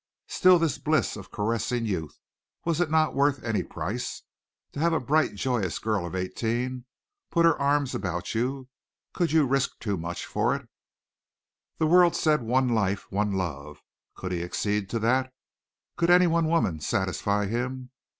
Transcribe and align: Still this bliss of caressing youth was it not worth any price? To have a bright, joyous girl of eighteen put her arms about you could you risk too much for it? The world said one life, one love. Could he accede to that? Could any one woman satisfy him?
Still 0.25 0.57
this 0.57 0.79
bliss 0.79 1.15
of 1.15 1.29
caressing 1.29 1.85
youth 1.85 2.17
was 2.65 2.81
it 2.81 2.89
not 2.89 3.13
worth 3.13 3.43
any 3.43 3.61
price? 3.61 4.23
To 4.71 4.79
have 4.79 4.93
a 4.93 4.99
bright, 4.99 5.35
joyous 5.35 5.77
girl 5.77 6.07
of 6.07 6.15
eighteen 6.15 6.85
put 7.29 7.45
her 7.45 7.55
arms 7.61 7.93
about 7.93 8.33
you 8.33 8.67
could 9.13 9.31
you 9.31 9.45
risk 9.45 9.77
too 9.79 9.97
much 9.97 10.25
for 10.25 10.55
it? 10.55 10.67
The 11.77 11.85
world 11.85 12.15
said 12.15 12.41
one 12.41 12.67
life, 12.69 13.11
one 13.11 13.33
love. 13.33 13.83
Could 14.15 14.31
he 14.31 14.41
accede 14.43 14.89
to 14.89 14.97
that? 14.97 15.31
Could 15.97 16.09
any 16.09 16.25
one 16.25 16.47
woman 16.47 16.79
satisfy 16.79 17.45
him? 17.45 17.91